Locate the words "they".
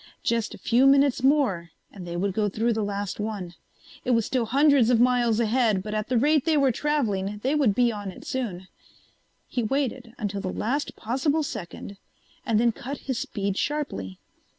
2.07-2.17, 6.43-6.57, 7.43-7.53